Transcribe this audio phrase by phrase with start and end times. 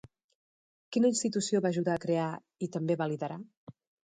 [0.95, 2.27] Quina institució va ajudar a crear
[2.67, 3.39] i també va liderar?